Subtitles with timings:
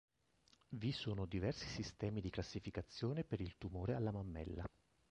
[0.69, 4.65] Vi sono diversi sistemi di classificazione per il tumore alla mammella.